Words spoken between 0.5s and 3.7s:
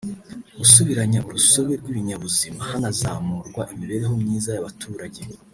gusubiranya urusobe rw’ibinyabuzima hanazamurwa